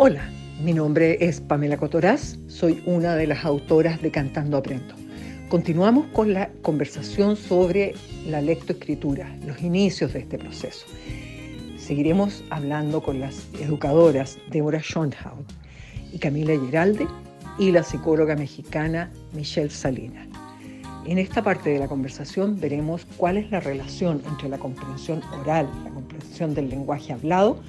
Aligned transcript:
Hola, 0.00 0.30
mi 0.62 0.72
nombre 0.74 1.18
es 1.18 1.40
Pamela 1.40 1.76
Cotoraz, 1.76 2.38
soy 2.46 2.80
una 2.86 3.16
de 3.16 3.26
las 3.26 3.44
autoras 3.44 4.00
de 4.00 4.12
Cantando 4.12 4.56
Aprendo. 4.56 4.94
Continuamos 5.48 6.06
con 6.12 6.32
la 6.32 6.50
conversación 6.62 7.34
sobre 7.34 7.94
la 8.24 8.40
lectoescritura, 8.40 9.36
los 9.44 9.60
inicios 9.60 10.12
de 10.12 10.20
este 10.20 10.38
proceso. 10.38 10.86
Seguiremos 11.78 12.44
hablando 12.48 13.02
con 13.02 13.18
las 13.18 13.48
educadoras 13.60 14.38
Débora 14.52 14.78
Schonhaus 14.78 15.44
y 16.12 16.20
Camila 16.20 16.54
Geralde 16.64 17.08
y 17.58 17.72
la 17.72 17.82
psicóloga 17.82 18.36
mexicana 18.36 19.10
Michelle 19.32 19.68
Salinas. 19.68 20.28
En 21.06 21.18
esta 21.18 21.42
parte 21.42 21.70
de 21.70 21.80
la 21.80 21.88
conversación 21.88 22.60
veremos 22.60 23.04
cuál 23.16 23.36
es 23.36 23.50
la 23.50 23.58
relación 23.58 24.22
entre 24.28 24.48
la 24.48 24.58
comprensión 24.58 25.24
oral, 25.40 25.68
la 25.82 25.90
comprensión 25.90 26.54
del 26.54 26.68
lenguaje 26.68 27.12
hablado 27.12 27.60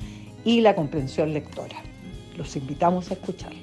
y 0.46 0.61
la 0.61 0.75
comprensión 0.75 1.34
lectora. 1.34 1.88
Los 2.39 2.56
invitamos 2.56 3.11
a 3.11 3.16
escucharlo. 3.16 3.60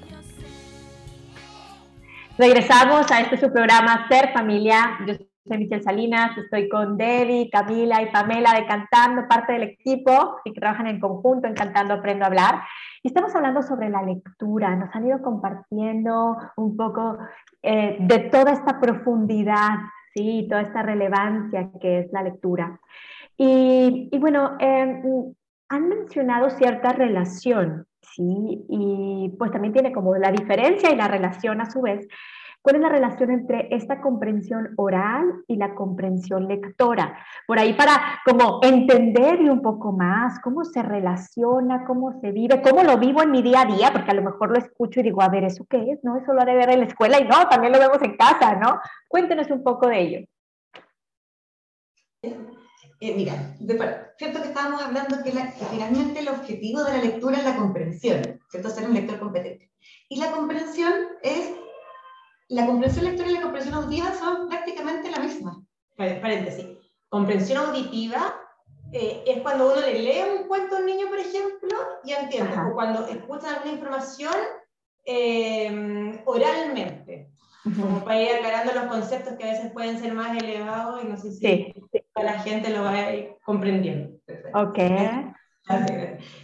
Regresamos 2.36 3.10
a 3.10 3.20
este 3.22 3.38
su 3.38 3.50
programa 3.50 4.06
Ser 4.06 4.34
Familia. 4.34 4.98
Yo 5.06 5.14
soy 5.48 5.56
Michelle 5.56 5.82
Salinas, 5.82 6.36
estoy 6.36 6.68
con 6.68 6.98
Debbie, 6.98 7.48
Camila 7.50 8.02
y 8.02 8.12
Pamela 8.12 8.52
de 8.52 8.66
Cantando, 8.66 9.26
parte 9.26 9.54
del 9.54 9.62
equipo 9.62 10.42
y 10.44 10.52
que 10.52 10.60
trabajan 10.60 10.88
en 10.88 11.00
conjunto 11.00 11.48
en 11.48 11.54
Cantando 11.54 11.94
Aprendo 11.94 12.24
a 12.24 12.28
Hablar. 12.28 12.60
Y 13.02 13.08
estamos 13.08 13.34
hablando 13.34 13.62
sobre 13.62 13.88
la 13.88 14.02
lectura. 14.02 14.76
Nos 14.76 14.94
han 14.94 15.06
ido 15.06 15.22
compartiendo 15.22 16.36
un 16.58 16.76
poco 16.76 17.16
eh, 17.62 17.96
de 17.98 18.18
toda 18.18 18.52
esta 18.52 18.78
profundidad, 18.78 19.70
¿sí? 20.14 20.46
toda 20.50 20.60
esta 20.60 20.82
relevancia 20.82 21.70
que 21.80 22.00
es 22.00 22.12
la 22.12 22.22
lectura. 22.22 22.78
Y, 23.38 24.10
bueno, 24.18 24.58
eh, 24.60 25.02
han 25.70 25.88
mencionado 25.88 26.50
cierta 26.50 26.92
relación 26.92 27.86
¿sí? 28.14 28.64
Y 28.68 29.34
pues 29.38 29.50
también 29.50 29.72
tiene 29.72 29.92
como 29.92 30.14
la 30.16 30.30
diferencia 30.30 30.90
y 30.90 30.96
la 30.96 31.08
relación 31.08 31.60
a 31.60 31.70
su 31.70 31.82
vez. 31.82 32.06
¿Cuál 32.66 32.76
es 32.76 32.82
la 32.82 32.88
relación 32.88 33.30
entre 33.30 33.68
esta 33.70 34.00
comprensión 34.00 34.70
oral 34.76 35.44
y 35.46 35.54
la 35.54 35.76
comprensión 35.76 36.48
lectora? 36.48 37.16
Por 37.46 37.60
ahí 37.60 37.74
para 37.74 38.20
como 38.24 38.58
entenderle 38.60 39.52
un 39.52 39.62
poco 39.62 39.92
más 39.92 40.40
cómo 40.40 40.64
se 40.64 40.82
relaciona, 40.82 41.84
cómo 41.84 42.20
se 42.20 42.32
vive, 42.32 42.60
cómo 42.62 42.82
lo 42.82 42.98
vivo 42.98 43.22
en 43.22 43.30
mi 43.30 43.40
día 43.40 43.60
a 43.60 43.66
día, 43.66 43.92
porque 43.92 44.10
a 44.10 44.14
lo 44.14 44.22
mejor 44.22 44.50
lo 44.50 44.58
escucho 44.58 44.98
y 44.98 45.04
digo, 45.04 45.22
a 45.22 45.28
ver, 45.28 45.44
¿eso 45.44 45.64
qué 45.70 45.92
es? 45.92 46.02
¿No? 46.02 46.16
Eso 46.16 46.32
lo 46.32 46.42
ha 46.42 46.44
de 46.44 46.56
ver 46.56 46.70
en 46.70 46.80
la 46.80 46.86
escuela 46.86 47.20
y 47.20 47.24
no, 47.24 47.46
también 47.48 47.72
lo 47.72 47.78
vemos 47.78 48.02
en 48.02 48.16
casa, 48.16 48.56
¿no? 48.56 48.80
Cuéntenos 49.06 49.48
un 49.52 49.62
poco 49.62 49.86
de 49.86 50.00
ello. 50.00 50.26
Eh, 53.00 53.14
mira, 53.14 53.54
cierto 54.16 54.40
que 54.40 54.48
estábamos 54.48 54.82
hablando 54.82 55.22
que, 55.22 55.30
finalmente 55.30 56.20
el 56.20 56.28
objetivo 56.28 56.82
de 56.82 56.92
la 56.92 57.02
lectura 57.02 57.38
es 57.38 57.44
la 57.44 57.56
comprensión, 57.56 58.40
¿cierto? 58.50 58.70
Ser 58.70 58.88
un 58.88 58.94
lector 58.94 59.18
competente. 59.18 59.70
Y 60.08 60.18
la 60.18 60.30
comprensión 60.32 60.92
es, 61.22 61.52
la 62.48 62.66
comprensión 62.66 63.04
lectora 63.04 63.30
y 63.30 63.34
la 63.34 63.42
comprensión 63.42 63.74
auditiva 63.74 64.14
son 64.14 64.48
prácticamente 64.48 65.10
la 65.10 65.18
misma. 65.18 65.62
Paréntesis. 65.96 66.66
Comprensión 67.08 67.58
auditiva 67.58 68.34
eh, 68.92 69.22
es 69.26 69.42
cuando 69.42 69.72
uno 69.72 69.80
le 69.80 69.98
lee 69.98 70.24
un 70.40 70.48
cuento 70.48 70.76
a 70.76 70.78
un 70.80 70.86
niño, 70.86 71.08
por 71.08 71.18
ejemplo, 71.18 71.78
y 72.04 72.12
entiende, 72.12 72.54
o 72.58 72.74
cuando 72.74 73.06
escucha 73.06 73.54
alguna 73.54 73.72
información 73.72 74.34
eh, 75.04 76.22
oralmente 76.24 77.30
como 77.74 78.04
para 78.04 78.22
ir 78.22 78.30
aclarando 78.30 78.72
los 78.74 78.84
conceptos 78.86 79.34
que 79.34 79.44
a 79.44 79.52
veces 79.52 79.72
pueden 79.72 79.98
ser 79.98 80.14
más 80.14 80.40
elevados 80.40 81.02
y 81.02 81.08
no 81.08 81.16
sé 81.16 81.32
si 81.32 81.74
la 82.22 82.40
gente 82.40 82.70
lo 82.70 82.82
va 82.82 82.92
a 82.92 83.14
ir 83.14 83.36
comprendiendo. 83.44 84.18
Ok. 84.54 84.78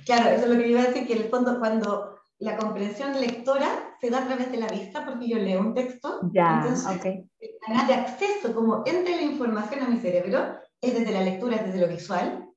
Claro, 0.05 0.31
eso 0.31 0.45
es 0.45 0.49
lo 0.49 0.59
que 0.59 0.69
iba 0.69 0.81
a 0.81 0.87
decir, 0.87 1.07
que 1.07 1.15
en 1.15 1.23
el 1.23 1.29
fondo 1.29 1.59
cuando 1.59 2.19
la 2.39 2.57
comprensión 2.57 3.21
lectora 3.21 3.97
se 4.01 4.11
da 4.11 4.19
a 4.19 4.27
través 4.27 4.51
de 4.51 4.59
la 4.59 4.67
vista, 4.67 5.05
porque 5.05 5.29
yo 5.29 5.39
leo 5.39 5.61
un 5.61 5.75
texto, 5.75 6.21
ya, 6.33 6.63
entonces 6.63 7.05
el 7.39 7.51
canal 7.65 7.87
de 7.87 7.95
acceso, 7.95 8.53
como 8.53 8.83
entre 8.85 9.15
la 9.15 9.23
información 9.23 9.85
a 9.85 9.89
mi 9.89 9.99
cerebro, 9.99 10.59
es 10.81 10.95
desde 10.95 11.13
la 11.13 11.23
lectura, 11.23 11.57
es 11.57 11.67
desde 11.67 11.81
lo 11.81 11.87
visual, 11.87 12.49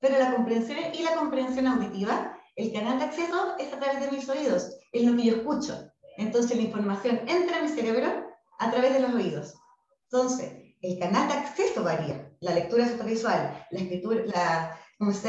pero 0.00 0.18
la 0.18 0.34
comprensión 0.34 0.78
y 0.94 1.02
la 1.02 1.16
comprensión 1.16 1.66
auditiva, 1.66 2.38
el 2.56 2.72
canal 2.72 2.98
de 2.98 3.04
acceso 3.04 3.56
es 3.58 3.70
a 3.74 3.78
través 3.78 4.00
de 4.00 4.10
mis 4.16 4.26
oídos, 4.28 4.78
es 4.92 5.04
lo 5.04 5.14
que 5.14 5.24
yo 5.24 5.36
escucho. 5.36 5.74
Entonces 6.16 6.56
la 6.56 6.62
información 6.62 7.20
entra 7.26 7.58
a 7.58 7.62
mi 7.62 7.68
cerebro 7.68 8.08
a 8.58 8.70
través 8.70 8.94
de 8.94 9.00
los 9.00 9.12
oídos. 9.12 9.54
Entonces, 10.10 10.65
el 10.82 10.98
canal 10.98 11.28
de 11.28 11.34
acceso 11.34 11.82
varía. 11.82 12.30
La 12.40 12.54
lectura 12.54 12.84
es 12.84 13.04
visual, 13.04 13.66
la 13.70 13.78
escritura, 13.78 14.22
la, 14.26 14.78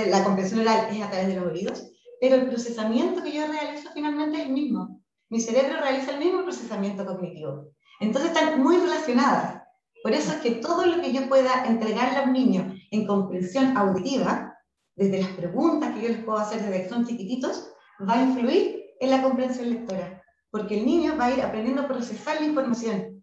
la 0.08 0.24
comprensión 0.24 0.62
oral 0.62 0.88
es 0.92 1.02
a 1.02 1.10
través 1.10 1.28
de 1.28 1.36
los 1.36 1.52
oídos, 1.52 1.92
pero 2.20 2.36
el 2.36 2.48
procesamiento 2.48 3.24
que 3.24 3.34
yo 3.34 3.48
realizo 3.48 3.90
finalmente 3.94 4.38
es 4.38 4.46
el 4.48 4.54
mismo. 4.54 5.02
Mi 5.30 5.40
cerebro 5.40 5.80
realiza 5.82 6.12
el 6.12 6.20
mismo 6.20 6.44
procesamiento 6.44 7.06
cognitivo. 7.06 7.72
Entonces 8.00 8.32
están 8.32 8.62
muy 8.62 8.78
relacionadas. 8.78 9.64
Por 10.04 10.14
eso 10.14 10.32
es 10.32 10.38
que 10.38 10.52
todo 10.52 10.86
lo 10.86 11.02
que 11.02 11.12
yo 11.12 11.28
pueda 11.28 11.66
entregarle 11.66 12.20
a 12.20 12.24
un 12.24 12.34
niño 12.34 12.74
en 12.92 13.08
comprensión 13.08 13.76
auditiva, 13.76 14.56
desde 14.96 15.22
las 15.22 15.32
preguntas 15.32 15.94
que 15.94 16.02
yo 16.02 16.10
les 16.10 16.24
puedo 16.24 16.38
hacer 16.38 16.62
desde 16.62 16.84
que 16.84 16.90
son 16.90 17.06
chiquititos, 17.06 17.72
va 18.08 18.14
a 18.14 18.24
influir 18.24 18.84
en 19.00 19.12
la 19.12 19.22
comprensión 19.22 19.70
lectora 19.70 20.18
porque 20.58 20.80
el 20.80 20.86
niño 20.86 21.16
va 21.18 21.26
a 21.26 21.32
ir 21.32 21.42
aprendiendo 21.42 21.84
a 21.84 21.88
procesar 21.88 22.40
la 22.40 22.48
información. 22.48 23.17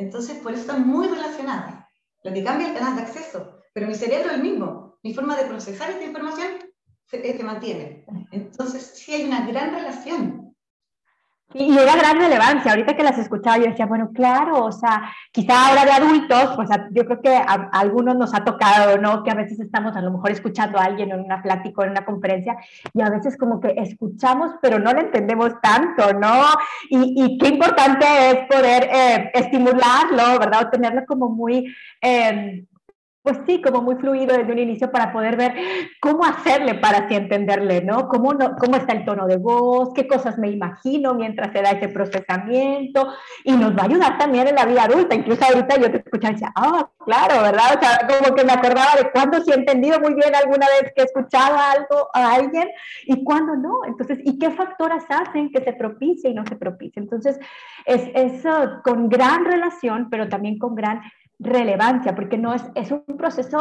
Entonces, 0.00 0.38
por 0.38 0.52
eso 0.52 0.62
están 0.62 0.86
muy 0.88 1.08
relacionadas. 1.08 1.84
Lo 2.22 2.32
que 2.32 2.42
cambia 2.42 2.68
el 2.68 2.74
canal 2.74 2.96
de 2.96 3.02
acceso, 3.02 3.60
pero 3.74 3.86
mi 3.86 3.94
cerebro 3.94 4.30
es 4.30 4.36
el 4.36 4.42
mismo. 4.42 4.98
Mi 5.02 5.12
forma 5.12 5.36
de 5.36 5.44
procesar 5.44 5.90
esta 5.90 6.04
información 6.04 6.52
se, 7.04 7.36
se 7.36 7.44
mantiene. 7.44 8.06
Entonces, 8.32 8.92
sí 8.94 9.12
hay 9.12 9.24
una 9.24 9.46
gran 9.46 9.74
relación 9.74 10.49
y 11.52 11.76
era 11.76 11.96
gran 11.96 12.20
relevancia, 12.20 12.70
ahorita 12.70 12.94
que 12.94 13.02
las 13.02 13.18
escuchaba 13.18 13.58
yo 13.58 13.64
decía, 13.64 13.86
bueno, 13.86 14.12
claro, 14.14 14.64
o 14.64 14.72
sea, 14.72 15.10
quizá 15.32 15.68
ahora 15.68 15.84
de 15.84 15.90
adultos, 15.90 16.52
pues 16.54 16.68
yo 16.92 17.04
creo 17.04 17.20
que 17.20 17.34
a, 17.34 17.70
algunos 17.72 18.16
nos 18.16 18.32
ha 18.34 18.44
tocado, 18.44 18.98
¿no? 18.98 19.24
Que 19.24 19.32
a 19.32 19.34
veces 19.34 19.58
estamos 19.58 19.96
a 19.96 20.00
lo 20.00 20.12
mejor 20.12 20.30
escuchando 20.30 20.78
a 20.78 20.84
alguien 20.84 21.10
en 21.10 21.20
una 21.20 21.42
plática 21.42 21.80
o 21.80 21.84
en 21.84 21.90
una 21.90 22.04
conferencia 22.04 22.56
y 22.94 23.02
a 23.02 23.10
veces 23.10 23.36
como 23.36 23.58
que 23.58 23.74
escuchamos, 23.76 24.52
pero 24.62 24.78
no 24.78 24.92
lo 24.92 25.00
entendemos 25.00 25.52
tanto, 25.60 26.12
¿no? 26.12 26.40
Y, 26.88 27.36
qué 27.38 27.48
importante 27.48 28.06
es 28.06 28.36
poder 28.48 28.84
eh, 28.84 29.30
estimularlo, 29.34 30.38
¿verdad? 30.38 30.66
O 30.66 30.70
tenerlo 30.70 31.04
como 31.04 31.28
muy... 31.30 31.66
Eh, 32.00 32.64
pues 33.22 33.38
sí, 33.46 33.60
como 33.60 33.82
muy 33.82 33.96
fluido 33.96 34.36
desde 34.36 34.50
un 34.50 34.58
inicio 34.58 34.90
para 34.90 35.12
poder 35.12 35.36
ver 35.36 35.54
cómo 36.00 36.24
hacerle 36.24 36.74
para 36.74 36.98
así 36.98 37.14
entenderle, 37.14 37.82
¿no? 37.82 38.08
Cómo, 38.08 38.32
no, 38.32 38.56
cómo 38.56 38.76
está 38.76 38.94
el 38.94 39.04
tono 39.04 39.26
de 39.26 39.36
voz, 39.36 39.90
qué 39.94 40.06
cosas 40.06 40.38
me 40.38 40.50
imagino 40.50 41.14
mientras 41.14 41.52
se 41.52 41.60
da 41.60 41.72
ese 41.72 41.88
procesamiento 41.88 43.12
y 43.44 43.52
nos 43.52 43.76
va 43.76 43.82
a 43.82 43.84
ayudar 43.84 44.16
también 44.16 44.48
en 44.48 44.54
la 44.54 44.64
vida 44.64 44.84
adulta. 44.84 45.14
Incluso 45.14 45.44
ahorita 45.44 45.76
yo 45.76 45.90
te 45.90 45.98
escuchaba 45.98 46.30
y 46.30 46.34
decía, 46.34 46.52
ah, 46.56 46.88
claro, 47.04 47.42
¿verdad? 47.42 47.76
O 47.76 47.80
sea, 47.80 48.08
como 48.08 48.34
que 48.34 48.44
me 48.44 48.52
acordaba 48.52 48.96
de 48.96 49.10
cuándo 49.10 49.40
sí 49.42 49.50
he 49.50 49.54
entendido 49.54 50.00
muy 50.00 50.14
bien 50.14 50.34
alguna 50.34 50.66
vez 50.80 50.92
que 50.94 51.02
he 51.02 51.04
escuchado 51.04 51.56
algo 51.58 52.08
a 52.14 52.34
alguien 52.34 52.68
y 53.04 53.22
cuándo 53.22 53.54
no. 53.54 53.80
Entonces, 53.86 54.18
¿y 54.24 54.38
qué 54.38 54.50
factores 54.50 55.04
hacen 55.10 55.50
que 55.50 55.62
se 55.62 55.74
propicie 55.74 56.30
y 56.30 56.34
no 56.34 56.46
se 56.46 56.56
propicie? 56.56 57.02
Entonces, 57.02 57.38
es 57.84 58.02
eso 58.14 58.80
con 58.82 59.10
gran 59.10 59.44
relación, 59.44 60.08
pero 60.10 60.28
también 60.28 60.58
con 60.58 60.74
gran 60.74 61.02
relevancia, 61.40 62.14
porque 62.14 62.38
no 62.38 62.54
es, 62.54 62.62
es 62.74 62.92
un 62.92 63.16
proceso 63.16 63.58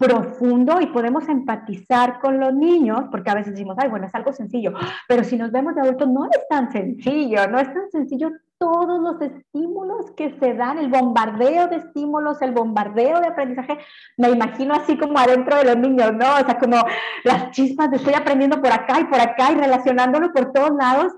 profundo 0.00 0.80
y 0.80 0.86
podemos 0.86 1.28
empatizar 1.28 2.20
con 2.20 2.40
los 2.40 2.54
niños, 2.54 3.04
porque 3.10 3.30
a 3.30 3.34
veces 3.34 3.52
decimos, 3.52 3.76
ay, 3.78 3.90
bueno, 3.90 4.06
es 4.06 4.14
algo 4.14 4.32
sencillo, 4.32 4.72
pero 5.06 5.22
si 5.24 5.36
nos 5.36 5.52
vemos 5.52 5.74
de 5.74 5.82
adultos 5.82 6.08
no 6.08 6.24
es 6.24 6.48
tan 6.48 6.72
sencillo, 6.72 7.46
no 7.48 7.58
es 7.58 7.72
tan 7.72 7.90
sencillo 7.90 8.30
todos 8.56 9.00
los 9.00 9.20
estímulos 9.20 10.10
que 10.16 10.36
se 10.38 10.54
dan, 10.54 10.78
el 10.78 10.88
bombardeo 10.88 11.68
de 11.68 11.76
estímulos, 11.76 12.40
el 12.42 12.52
bombardeo 12.52 13.20
de 13.20 13.26
aprendizaje, 13.26 13.78
me 14.16 14.30
imagino 14.30 14.74
así 14.74 14.98
como 14.98 15.18
adentro 15.18 15.56
de 15.56 15.64
los 15.64 15.76
niños, 15.76 16.12
¿no? 16.14 16.34
O 16.34 16.44
sea, 16.44 16.58
como 16.58 16.76
las 17.24 17.50
chispas 17.52 17.90
de 17.90 17.96
estoy 17.96 18.14
aprendiendo 18.14 18.60
por 18.60 18.72
acá 18.72 19.00
y 19.00 19.04
por 19.04 19.20
acá 19.20 19.52
y 19.52 19.56
relacionándolo 19.56 20.32
por 20.32 20.52
todos 20.52 20.72
lados, 20.78 21.12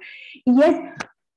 y 0.44 0.60
es 0.62 0.76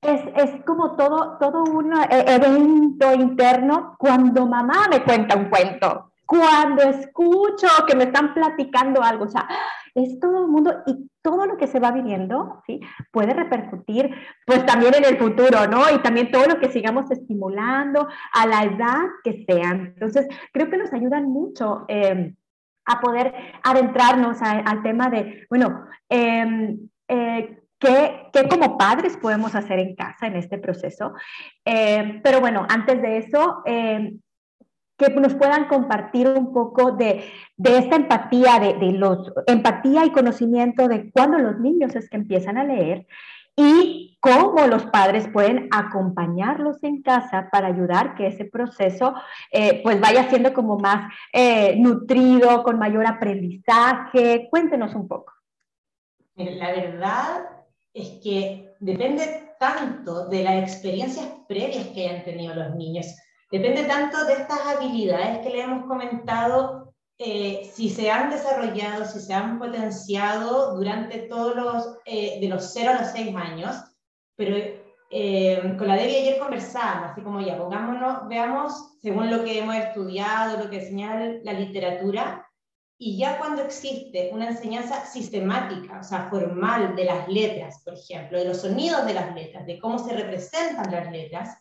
es, 0.07 0.21
es, 0.35 0.63
como 0.65 0.95
todo, 0.95 1.37
todo 1.39 1.63
un 1.63 1.93
eh, 1.93 2.25
evento 2.27 3.13
interno 3.13 3.95
cuando 3.97 4.45
mamá 4.45 4.87
me 4.89 5.03
cuenta 5.03 5.35
un 5.35 5.49
cuento, 5.49 6.11
cuando 6.25 6.83
escucho 6.83 7.67
que 7.87 7.95
me 7.95 8.05
están 8.05 8.33
platicando 8.33 9.01
algo, 9.03 9.25
o 9.25 9.29
sea, 9.29 9.47
es 9.93 10.19
todo 10.19 10.45
el 10.45 10.47
mundo 10.51 10.83
y 10.85 11.09
todo 11.21 11.45
lo 11.45 11.57
que 11.57 11.67
se 11.67 11.79
va 11.79 11.91
viviendo, 11.91 12.61
¿sí? 12.65 12.81
Puede 13.11 13.33
repercutir, 13.33 14.13
pues 14.45 14.65
también 14.65 14.93
en 14.95 15.05
el 15.05 15.17
futuro, 15.17 15.67
¿no? 15.67 15.89
Y 15.89 15.99
también 15.99 16.31
todo 16.31 16.45
lo 16.47 16.59
que 16.59 16.69
sigamos 16.69 17.09
estimulando 17.11 18.07
a 18.33 18.45
la 18.45 18.63
edad 18.63 19.05
que 19.23 19.45
sea. 19.47 19.71
Entonces, 19.71 20.27
creo 20.51 20.69
que 20.69 20.77
nos 20.77 20.91
ayudan 20.93 21.25
mucho 21.29 21.85
eh, 21.87 22.35
a 22.85 22.99
poder 22.99 23.33
adentrarnos 23.63 24.37
al 24.41 24.83
tema 24.83 25.09
de, 25.09 25.47
bueno, 25.49 25.85
em, 26.09 26.89
eh, 27.07 27.64
¿Qué, 27.85 28.47
como 28.49 28.77
padres 28.77 29.17
podemos 29.17 29.55
hacer 29.55 29.79
en 29.79 29.95
casa 29.95 30.27
en 30.27 30.35
este 30.35 30.57
proceso? 30.57 31.13
Eh, 31.63 32.19
pero 32.23 32.39
bueno, 32.39 32.65
antes 32.69 33.01
de 33.01 33.17
eso, 33.17 33.61
eh, 33.65 34.15
que 34.97 35.09
nos 35.09 35.35
puedan 35.35 35.67
compartir 35.67 36.27
un 36.27 36.53
poco 36.53 36.91
de, 36.93 37.23
de 37.57 37.77
esta 37.77 37.95
empatía, 37.95 38.59
de, 38.59 38.73
de, 38.75 38.93
los, 38.93 39.31
empatía 39.47 40.05
y 40.05 40.11
conocimiento 40.11 40.87
de 40.87 41.11
cuando 41.11 41.37
los 41.37 41.59
niños 41.59 41.95
es 41.95 42.09
que 42.09 42.17
empiezan 42.17 42.57
a 42.57 42.63
leer 42.63 43.05
y 43.57 44.17
cómo 44.19 44.67
los 44.67 44.85
padres 44.87 45.27
pueden 45.29 45.69
acompañarlos 45.71 46.83
en 46.83 47.01
casa 47.01 47.49
para 47.51 47.67
ayudar 47.67 48.15
que 48.15 48.27
ese 48.27 48.45
proceso 48.45 49.13
eh, 49.51 49.81
pues 49.83 49.99
vaya 50.01 50.29
siendo 50.29 50.53
como 50.53 50.77
más 50.77 51.11
eh, 51.31 51.75
nutrido, 51.77 52.63
con 52.63 52.77
mayor 52.77 53.07
aprendizaje. 53.07 54.47
Cuéntenos 54.49 54.93
un 54.93 55.07
poco. 55.07 55.33
La 56.35 56.71
verdad 56.71 57.54
es 57.95 58.21
que 58.21 58.75
depende 58.79 59.55
tanto 59.57 60.27
de 60.27 60.43
las 60.43 60.69
experiencias 60.69 61.27
previas 61.47 61.87
que 61.87 62.07
hayan 62.07 62.25
tenido 62.25 62.53
los 62.53 62.75
niños, 62.75 63.07
depende 63.49 63.85
tanto 63.85 64.25
de 64.25 64.33
estas 64.33 64.59
habilidades 64.67 65.39
que 65.39 65.49
le 65.49 65.61
hemos 65.61 65.85
comentado 65.85 66.93
eh, 67.17 67.71
si 67.73 67.89
se 67.89 68.11
han 68.11 68.29
desarrollado, 68.29 69.05
si 69.05 69.19
se 69.21 69.33
han 69.33 69.57
potenciado 69.57 70.75
durante 70.75 71.19
todos 71.19 71.55
los, 71.55 71.97
eh, 72.05 72.37
de 72.41 72.49
los 72.49 72.73
0 72.73 72.91
a 72.91 73.01
los 73.01 73.11
6 73.11 73.33
años, 73.35 73.75
pero 74.35 74.57
eh, 75.09 75.75
con 75.77 75.87
la 75.87 75.95
Debbie 75.95 76.17
ayer 76.17 76.39
conversábamos, 76.39 77.11
así 77.11 77.21
como 77.21 77.39
ya, 77.39 77.57
pongámonos, 77.57 78.27
veamos, 78.27 78.97
según 79.01 79.31
lo 79.31 79.45
que 79.45 79.59
hemos 79.59 79.75
estudiado, 79.75 80.61
lo 80.61 80.69
que 80.69 80.81
señala 80.81 81.39
la 81.43 81.53
literatura, 81.53 82.44
y 82.97 83.17
ya 83.17 83.37
cuando 83.37 83.61
existe 83.61 84.29
una 84.31 84.47
enseñanza 84.47 85.05
sistemática, 85.05 85.99
o 85.99 86.03
sea, 86.03 86.29
formal 86.29 86.95
de 86.95 87.05
las 87.05 87.27
letras, 87.27 87.81
por 87.83 87.93
ejemplo, 87.93 88.39
de 88.39 88.45
los 88.45 88.61
sonidos 88.61 89.05
de 89.05 89.13
las 89.13 89.35
letras, 89.35 89.65
de 89.65 89.79
cómo 89.79 89.99
se 89.99 90.15
representan 90.15 90.91
las 90.91 91.11
letras, 91.11 91.57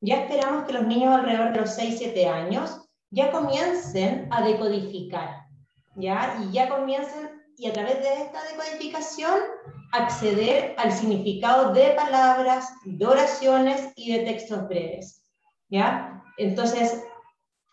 ya 0.00 0.22
esperamos 0.22 0.64
que 0.64 0.72
los 0.72 0.86
niños 0.86 1.14
alrededor 1.14 1.52
de 1.52 1.60
los 1.60 1.78
6-7 1.78 2.26
años 2.26 2.80
ya 3.10 3.30
comiencen 3.30 4.26
a 4.32 4.42
decodificar, 4.42 5.44
¿ya? 5.94 6.42
Y 6.42 6.52
ya 6.52 6.68
comiencen, 6.68 7.30
y 7.56 7.68
a 7.68 7.72
través 7.72 8.00
de 8.00 8.12
esta 8.14 8.42
decodificación, 8.50 9.38
acceder 9.92 10.74
al 10.78 10.90
significado 10.90 11.72
de 11.72 11.90
palabras, 11.90 12.68
de 12.84 13.06
oraciones 13.06 13.92
y 13.94 14.16
de 14.16 14.24
textos 14.24 14.66
breves, 14.66 15.30
¿ya? 15.68 16.24
Entonces, 16.38 17.04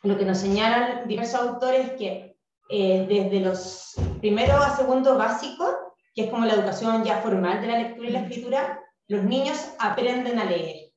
lo 0.03 0.15
que 0.17 0.25
nos 0.25 0.37
señalan 0.37 1.07
diversos 1.07 1.41
autores 1.41 1.87
es 1.87 1.91
que 1.93 2.28
eh, 2.69 3.05
desde 3.09 3.39
los 3.39 3.95
primero 4.19 4.57
a 4.57 4.75
segundo 4.75 5.17
básico, 5.17 5.95
que 6.13 6.25
es 6.25 6.29
como 6.29 6.45
la 6.45 6.53
educación 6.53 7.03
ya 7.03 7.17
formal 7.17 7.61
de 7.61 7.67
la 7.67 7.79
lectura 7.79 8.09
y 8.09 8.11
la 8.11 8.21
escritura, 8.21 8.79
los 9.07 9.23
niños 9.23 9.57
aprenden 9.79 10.37
a 10.37 10.45
leer, 10.45 10.91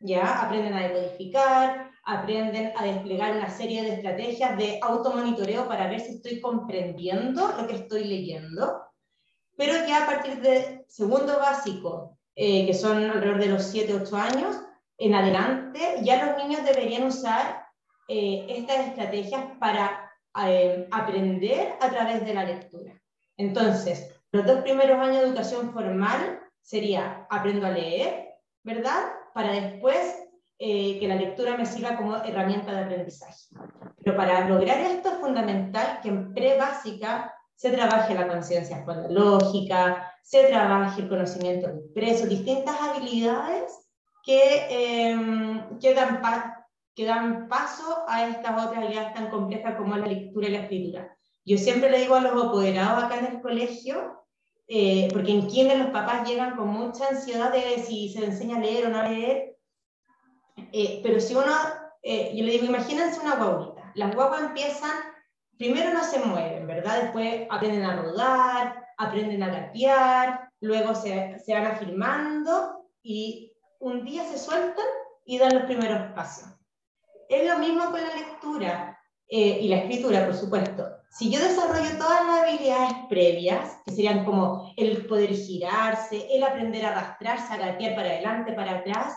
¿ya? 0.00 0.42
Aprenden 0.42 0.74
a 0.74 0.88
decodificar, 0.88 1.90
aprenden 2.04 2.72
a 2.76 2.84
desplegar 2.84 3.36
una 3.36 3.48
serie 3.48 3.82
de 3.82 3.94
estrategias 3.94 4.56
de 4.58 4.80
automonitoreo 4.82 5.68
para 5.68 5.88
ver 5.88 6.00
si 6.00 6.16
estoy 6.16 6.40
comprendiendo 6.40 7.54
lo 7.56 7.66
que 7.66 7.76
estoy 7.76 8.04
leyendo, 8.04 8.82
pero 9.56 9.74
ya 9.86 10.02
a 10.02 10.06
partir 10.06 10.40
de 10.40 10.84
segundo 10.88 11.38
básico, 11.38 12.18
eh, 12.34 12.66
que 12.66 12.74
son 12.74 13.04
alrededor 13.04 13.38
de 13.38 13.46
los 13.46 13.62
7, 13.62 13.94
8 14.02 14.16
años, 14.16 14.56
en 14.98 15.14
adelante, 15.14 15.98
ya 16.02 16.26
los 16.26 16.44
niños 16.44 16.64
deberían 16.64 17.04
usar 17.04 17.64
eh, 18.08 18.46
estas 18.48 18.88
estrategias 18.88 19.44
para 19.60 20.03
eh, 20.42 20.88
aprender 20.90 21.74
a 21.80 21.90
través 21.90 22.24
de 22.24 22.34
la 22.34 22.44
lectura. 22.44 22.92
Entonces, 23.36 24.14
los 24.32 24.44
dos 24.46 24.60
primeros 24.62 24.98
años 24.98 25.22
de 25.22 25.28
educación 25.28 25.72
formal 25.72 26.40
sería 26.60 27.26
aprendo 27.30 27.66
a 27.66 27.70
leer, 27.70 28.30
¿verdad? 28.62 29.12
Para 29.32 29.52
después 29.52 30.16
eh, 30.58 30.98
que 30.98 31.08
la 31.08 31.16
lectura 31.16 31.56
me 31.56 31.66
sirva 31.66 31.96
como 31.96 32.16
herramienta 32.16 32.72
de 32.72 32.84
aprendizaje. 32.84 33.48
Pero 34.02 34.16
para 34.16 34.48
lograr 34.48 34.78
esto 34.80 35.10
es 35.10 35.18
fundamental 35.18 36.00
que 36.02 36.08
en 36.08 36.32
pre-básica 36.32 37.34
se 37.54 37.70
trabaje 37.70 38.14
la 38.14 38.28
conciencia 38.28 38.84
lógica, 39.08 40.12
se 40.22 40.44
trabaje 40.44 41.02
el 41.02 41.08
conocimiento 41.08 41.68
impreso, 41.70 42.26
distintas 42.26 42.80
habilidades 42.80 43.72
que, 44.22 44.66
eh, 44.70 45.64
que, 45.80 45.94
que, 46.94 47.04
dan 47.04 47.48
paso 47.48 48.04
a 48.08 48.28
estas 48.28 48.52
otras 48.52 48.82
habilidades 48.82 49.14
tan 49.14 49.30
complejas 49.30 49.76
como 49.76 49.96
la 49.96 50.06
lectura 50.06 50.48
y 50.48 50.52
la 50.52 50.60
escritura. 50.60 51.16
Yo 51.44 51.58
siempre 51.58 51.90
le 51.90 52.00
digo 52.00 52.14
a 52.14 52.20
los 52.20 52.44
apoderados 52.44 53.04
acá 53.04 53.18
en 53.18 53.26
el 53.26 53.42
colegio, 53.42 54.24
eh, 54.66 55.08
porque 55.12 55.32
en 55.32 55.48
quienes 55.48 55.78
los 55.78 55.90
papás 55.90 56.28
llegan 56.28 56.56
con 56.56 56.68
mucha 56.68 57.08
ansiedad 57.08 57.52
de 57.52 57.82
si 57.82 58.08
se 58.08 58.24
enseña 58.24 58.56
a 58.56 58.60
leer 58.60 58.86
o 58.86 58.90
no 58.90 59.00
a 59.00 59.08
leer, 59.08 59.56
eh, 60.72 61.00
pero 61.02 61.20
si 61.20 61.34
uno, 61.34 61.52
eh, 62.02 62.32
yo 62.34 62.44
le 62.44 62.52
digo, 62.52 62.66
imagínense 62.66 63.20
una 63.20 63.36
guaguita. 63.36 63.92
Las 63.94 64.14
guaguas 64.14 64.42
empiezan, 64.42 64.96
primero 65.58 65.92
no 65.92 66.02
se 66.04 66.18
mueven, 66.20 66.66
¿verdad? 66.66 67.02
Después 67.02 67.46
aprenden 67.50 67.84
a 67.84 68.02
rodar, 68.02 68.86
aprenden 68.96 69.42
a 69.42 69.48
gatear, 69.48 70.48
luego 70.60 70.94
se, 70.94 71.38
se 71.38 71.52
van 71.52 71.66
afirmando 71.66 72.88
y 73.02 73.52
un 73.80 74.04
día 74.04 74.24
se 74.24 74.38
sueltan 74.38 74.86
y 75.26 75.38
dan 75.38 75.54
los 75.54 75.64
primeros 75.64 76.12
pasos. 76.12 76.48
Es 77.28 77.48
lo 77.48 77.58
mismo 77.58 77.84
con 77.90 78.00
la 78.00 78.14
lectura 78.14 78.98
eh, 79.28 79.60
y 79.62 79.68
la 79.68 79.78
escritura, 79.78 80.26
por 80.26 80.34
supuesto. 80.34 80.86
Si 81.10 81.30
yo 81.30 81.38
desarrollo 81.38 81.96
todas 81.96 82.26
las 82.26 82.42
habilidades 82.42 82.92
previas, 83.08 83.78
que 83.84 83.92
serían 83.92 84.24
como 84.24 84.72
el 84.76 85.06
poder 85.06 85.30
girarse, 85.30 86.26
el 86.30 86.42
aprender 86.42 86.84
a 86.84 86.90
arrastrarse, 86.90 87.52
a 87.52 87.56
gatear 87.56 87.94
para 87.94 88.10
adelante, 88.10 88.52
para 88.52 88.78
atrás, 88.78 89.16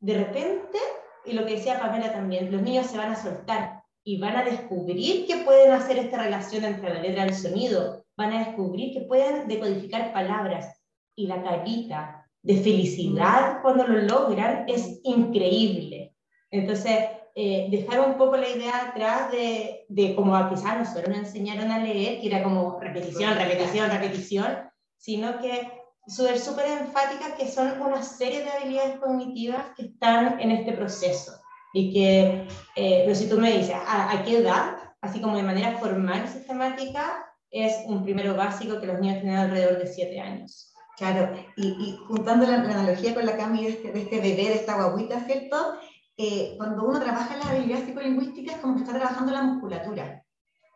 de 0.00 0.14
repente, 0.14 0.78
y 1.24 1.32
lo 1.32 1.44
que 1.44 1.56
decía 1.56 1.80
Pamela 1.80 2.12
también, 2.12 2.52
los 2.52 2.62
niños 2.62 2.86
se 2.86 2.98
van 2.98 3.12
a 3.12 3.20
soltar 3.22 3.82
y 4.04 4.18
van 4.18 4.36
a 4.36 4.44
descubrir 4.44 5.26
que 5.26 5.38
pueden 5.38 5.72
hacer 5.72 5.98
esta 5.98 6.22
relación 6.22 6.64
entre 6.64 6.94
la 6.94 7.00
letra 7.00 7.24
y 7.24 7.28
el 7.28 7.34
sonido, 7.34 8.04
van 8.16 8.32
a 8.32 8.46
descubrir 8.46 8.92
que 8.92 9.00
pueden 9.00 9.48
decodificar 9.48 10.12
palabras 10.12 10.80
y 11.16 11.26
la 11.26 11.42
carita 11.42 12.24
de 12.42 12.56
felicidad 12.58 13.60
cuando 13.62 13.86
lo 13.86 14.00
logran 14.02 14.64
es 14.68 15.00
increíble. 15.02 16.14
Entonces, 16.52 17.08
eh, 17.38 17.68
dejar 17.70 18.00
un 18.00 18.16
poco 18.16 18.38
la 18.38 18.48
idea 18.48 18.88
atrás 18.88 19.30
de, 19.30 19.84
de 19.90 20.14
como 20.14 20.32
quizás 20.48 20.78
nosotros 20.78 21.08
nos 21.10 21.18
enseñaron 21.18 21.70
a 21.70 21.78
leer, 21.78 22.18
que 22.18 22.28
era 22.28 22.42
como 22.42 22.80
repetición, 22.80 23.36
repetición, 23.36 23.90
repetición, 23.90 24.56
sino 24.96 25.38
que 25.38 25.70
súper, 26.06 26.38
súper 26.38 26.66
enfáticas 26.80 27.32
que 27.38 27.46
son 27.46 27.78
una 27.82 28.02
serie 28.02 28.42
de 28.42 28.50
habilidades 28.50 28.98
cognitivas 29.00 29.66
que 29.76 29.82
están 29.84 30.40
en 30.40 30.50
este 30.50 30.72
proceso. 30.72 31.32
Y 31.74 31.92
que, 31.92 32.48
eh, 32.74 33.02
pero 33.04 33.14
si 33.14 33.28
tú 33.28 33.38
me 33.38 33.52
dices, 33.52 33.76
¿a, 33.86 34.22
qué 34.24 34.38
edad? 34.38 34.78
Así 35.02 35.20
como 35.20 35.36
de 35.36 35.42
manera 35.42 35.76
formal 35.76 36.24
y 36.24 36.28
sistemática, 36.28 37.22
es 37.50 37.74
un 37.84 38.02
primero 38.02 38.34
básico 38.34 38.80
que 38.80 38.86
los 38.86 38.98
niños 38.98 39.20
tienen 39.20 39.36
alrededor 39.36 39.78
de 39.78 39.86
7 39.86 40.20
años. 40.20 40.72
Claro, 40.96 41.36
y, 41.58 41.66
y 41.66 41.98
juntando 42.08 42.46
la, 42.46 42.54
analogía 42.54 43.14
con 43.14 43.26
la 43.26 43.36
Cami 43.36 43.64
de 43.64 43.70
este, 43.72 43.92
de 43.92 44.00
este 44.00 44.20
bebé, 44.20 44.48
de 44.48 44.54
esta 44.54 44.76
guaguita, 44.76 45.20
¿cierto? 45.26 45.76
Eh, 46.16 46.54
cuando 46.56 46.84
uno 46.86 47.00
trabaja 47.00 47.36
las 47.36 47.46
habilidades 47.46 47.86
psicolingüísticas, 47.86 48.56
es 48.56 48.60
como 48.60 48.74
que 48.74 48.82
está 48.82 48.94
trabajando 48.94 49.32
la 49.32 49.42
musculatura. 49.42 50.22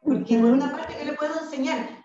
Porque 0.03 0.39
por 0.39 0.51
una 0.51 0.73
parte 0.73 0.97
yo 0.99 1.05
le 1.05 1.17
puedo 1.17 1.41
enseñar 1.41 2.01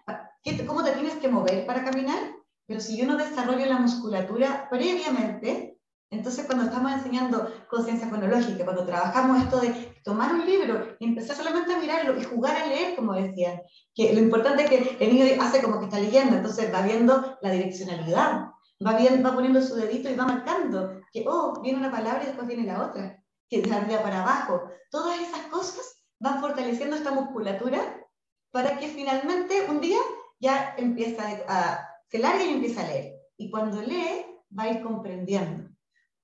cómo 0.68 0.84
te 0.84 0.92
tienes 0.92 1.16
que 1.16 1.28
mover 1.28 1.66
para 1.66 1.84
caminar, 1.84 2.20
pero 2.68 2.80
si 2.80 2.98
yo 2.98 3.06
no 3.06 3.18
desarrollo 3.18 3.66
la 3.66 3.80
musculatura 3.80 4.68
previamente, 4.70 5.80
entonces 6.12 6.46
cuando 6.46 6.66
estamos 6.66 6.92
enseñando 6.92 7.52
conciencia 7.68 8.08
fonológica, 8.08 8.64
cuando 8.64 8.86
trabajamos 8.86 9.42
esto 9.42 9.60
de 9.60 9.96
tomar 10.04 10.34
un 10.34 10.46
libro 10.46 10.96
y 11.00 11.06
empezar 11.06 11.36
solamente 11.36 11.74
a 11.74 11.80
mirarlo 11.80 12.20
y 12.20 12.24
jugar 12.24 12.58
a 12.58 12.68
leer, 12.68 12.96
como 12.96 13.14
decían, 13.14 13.60
que 13.94 14.14
lo 14.14 14.20
importante 14.20 14.64
es 14.64 14.70
que 14.70 14.98
el 15.04 15.14
niño 15.14 15.26
hace 15.42 15.62
como 15.64 15.80
que 15.80 15.86
está 15.86 16.00
leyendo, 16.00 16.36
entonces 16.38 16.72
va 16.74 16.84
viendo 16.84 17.38
la 17.42 17.52
direccionalidad, 17.52 18.46
va, 18.86 18.98
bien, 18.98 19.24
va 19.26 19.34
poniendo 19.34 19.62
su 19.62 19.76
dedito 19.76 20.10
y 20.10 20.16
va 20.16 20.26
marcando 20.26 21.02
que, 21.12 21.26
oh, 21.28 21.60
viene 21.62 21.80
una 21.80 21.92
palabra 21.92 22.22
y 22.24 22.28
después 22.28 22.48
viene 22.48 22.66
la 22.66 22.84
otra, 22.84 23.24
que 23.50 23.62
de 23.62 23.74
arriba 23.74 24.02
para 24.02 24.22
abajo. 24.22 24.70
Todas 24.90 25.20
esas 25.20 25.48
cosas 25.48 26.04
van 26.20 26.42
fortaleciendo 26.42 26.96
esta 26.96 27.12
musculatura 27.12 27.80
para 28.52 28.78
que 28.78 28.88
finalmente 28.88 29.66
un 29.70 29.82
día 29.82 30.00
ya 30.40 30.76
empieza 30.78 31.24
a 31.48 31.96
se 32.10 32.20
larga 32.20 32.44
y 32.44 32.54
empieza 32.54 32.82
a 32.82 32.88
leer. 32.88 33.16
Y 33.38 33.50
cuando 33.50 33.82
lee, 33.82 34.26
va 34.58 34.64
a 34.64 34.70
ir 34.70 34.82
comprendiendo. 34.82 35.70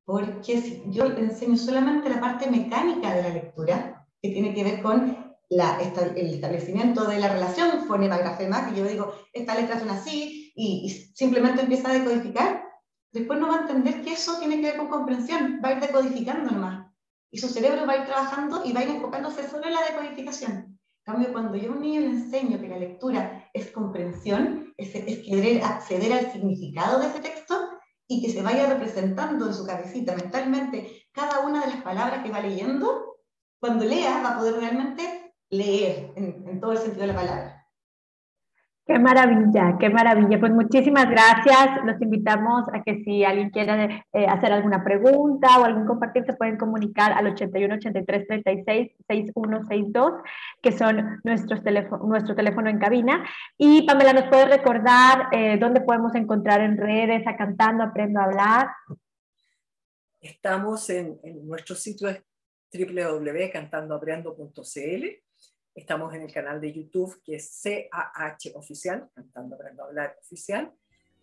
Porque 0.05 0.61
si 0.61 0.83
yo 0.87 1.05
le 1.05 1.19
enseño 1.19 1.57
solamente 1.57 2.09
la 2.09 2.19
parte 2.19 2.49
mecánica 2.49 3.13
de 3.13 3.23
la 3.23 3.29
lectura, 3.29 4.07
que 4.21 4.29
tiene 4.29 4.53
que 4.53 4.63
ver 4.63 4.81
con 4.81 5.35
la, 5.49 5.79
el 5.79 6.33
establecimiento 6.33 7.05
de 7.05 7.19
la 7.19 7.29
relación 7.29 7.85
fonema-grafema, 7.87 8.69
que 8.69 8.79
yo 8.79 8.85
digo, 8.85 9.13
esta 9.33 9.55
letra 9.55 9.77
suena 9.77 9.95
así, 9.95 10.51
y, 10.55 10.85
y, 10.85 10.89
simplemente 10.89 11.61
empieza 11.61 11.89
a 11.89 11.93
decodificar, 11.93 12.63
después 13.11 13.39
no 13.39 13.47
va 13.47 13.57
a 13.57 13.61
entender 13.61 14.01
que 14.01 14.13
eso 14.13 14.37
tiene 14.39 14.57
que 14.57 14.67
ver 14.67 14.77
con 14.77 14.89
comprensión, 14.89 15.59
va 15.63 15.69
a 15.69 15.73
ir 15.73 15.79
decodificando 15.79 16.51
nomás. 16.51 16.90
Y 17.31 17.39
su 17.39 17.47
cerebro 17.47 17.87
va 17.87 17.93
a 17.93 17.97
ir 17.97 18.05
trabajando 18.05 18.61
y 18.65 18.73
va 18.73 18.81
a 18.81 18.83
ir 18.83 18.89
enfocándose 18.89 19.49
solo 19.49 19.65
en 19.65 19.73
la 19.73 19.83
decodificación 19.83 20.71
cambio, 21.03 21.31
cuando 21.31 21.55
yo 21.55 21.71
a 21.71 21.73
un 21.73 21.81
niño 21.81 22.01
le 22.01 22.07
enseño 22.07 22.59
que 22.59 22.67
la 22.67 22.77
lectura 22.77 23.49
es 23.53 23.71
comprensión, 23.71 24.73
es, 24.77 24.91
querer 24.91 25.63
acceder 25.63 26.13
al 26.13 26.31
significado 26.31 26.99
de 26.99 27.07
ese 27.07 27.19
texto 27.19 27.69
y 28.07 28.21
que 28.21 28.31
se 28.31 28.41
vaya 28.41 28.67
representando 28.67 29.47
en 29.47 29.53
su 29.53 29.65
cabecita 29.65 30.15
mentalmente 30.15 31.05
cada 31.11 31.39
una 31.41 31.61
de 31.61 31.73
las 31.73 31.81
palabras 31.83 32.23
que 32.23 32.31
va 32.31 32.41
leyendo, 32.41 33.17
cuando 33.59 33.85
lea 33.85 34.21
va 34.23 34.31
a 34.31 34.37
poder 34.37 34.55
realmente 34.55 35.33
leer 35.49 36.13
en, 36.15 36.47
en 36.47 36.59
todo 36.59 36.73
el 36.73 36.77
sentido 36.77 37.01
de 37.01 37.07
la 37.07 37.15
palabra. 37.15 37.50
Qué 38.83 38.97
maravilla, 38.97 39.77
qué 39.79 39.89
maravilla. 39.89 40.39
Pues 40.39 40.51
muchísimas 40.51 41.07
gracias. 41.07 41.85
Los 41.85 42.01
invitamos 42.01 42.63
a 42.73 42.81
que 42.81 43.03
si 43.03 43.23
alguien 43.23 43.51
quiere 43.51 44.03
eh, 44.11 44.25
hacer 44.25 44.51
alguna 44.51 44.83
pregunta 44.83 45.59
o 45.59 45.65
algún 45.65 45.85
compartir, 45.85 46.25
se 46.25 46.33
pueden 46.33 46.57
comunicar 46.57 47.13
al 47.13 47.27
81 47.27 47.75
83 47.75 48.27
36 48.27 48.91
6162, 49.07 50.13
que 50.63 50.71
son 50.71 51.21
nuestros 51.23 51.63
teléfono, 51.63 52.05
nuestro 52.05 52.35
teléfono 52.35 52.71
en 52.71 52.79
cabina. 52.79 53.23
Y 53.55 53.85
Pamela, 53.85 54.13
¿nos 54.13 54.29
puede 54.29 54.45
recordar 54.45 55.27
eh, 55.31 55.59
dónde 55.59 55.81
podemos 55.81 56.15
encontrar 56.15 56.61
en 56.61 56.75
redes 56.75 57.27
a 57.27 57.37
Cantando 57.37 57.83
Aprendo 57.83 58.19
a 58.19 58.23
Hablar? 58.23 58.69
Estamos 60.19 60.89
en, 60.89 61.19
en 61.23 61.47
nuestro 61.47 61.75
sitio 61.75 62.09
www.cantandoaprendo.cl 62.73 65.30
Estamos 65.73 66.13
en 66.13 66.23
el 66.23 66.33
canal 66.33 66.59
de 66.59 66.73
YouTube 66.73 67.21
que 67.23 67.35
es 67.35 67.61
CAH 67.63 68.51
Oficial, 68.55 69.09
Cantando 69.15 69.55
Aprendo 69.55 69.83
a 69.83 69.87
Hablar 69.87 70.17
Oficial. 70.19 70.69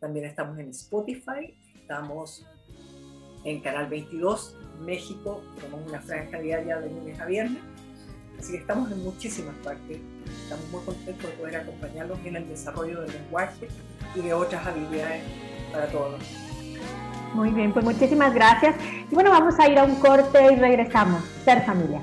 También 0.00 0.24
estamos 0.24 0.58
en 0.58 0.70
Spotify, 0.70 1.54
estamos 1.74 2.46
en 3.44 3.60
Canal 3.60 3.88
22, 3.88 4.56
México, 4.80 5.42
tenemos 5.56 5.86
una 5.86 6.00
franja 6.00 6.38
diaria 6.40 6.80
de 6.80 6.88
lunes 6.88 7.20
a 7.20 7.26
viernes. 7.26 7.62
Así 8.38 8.52
que 8.52 8.58
estamos 8.58 8.90
en 8.90 9.02
muchísimas 9.02 9.54
partes. 9.56 9.98
Estamos 10.44 10.66
muy 10.70 10.82
contentos 10.82 11.30
de 11.30 11.36
poder 11.36 11.56
acompañarlos 11.56 12.18
en 12.24 12.36
el 12.36 12.48
desarrollo 12.48 13.02
del 13.02 13.12
lenguaje 13.12 13.68
y 14.14 14.20
de 14.20 14.32
otras 14.32 14.66
habilidades 14.66 15.24
para 15.72 15.88
todos. 15.88 16.22
Muy 17.34 17.50
bien, 17.50 17.72
pues 17.72 17.84
muchísimas 17.84 18.32
gracias. 18.32 18.76
Y 19.10 19.14
bueno, 19.14 19.30
vamos 19.30 19.58
a 19.58 19.68
ir 19.68 19.78
a 19.78 19.84
un 19.84 19.96
corte 19.96 20.52
y 20.52 20.56
regresamos. 20.56 21.22
Ser 21.44 21.66
familia. 21.66 22.02